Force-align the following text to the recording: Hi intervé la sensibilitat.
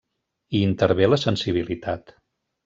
Hi 0.51 0.61
intervé 0.67 1.09
la 1.11 1.19
sensibilitat. 1.25 2.11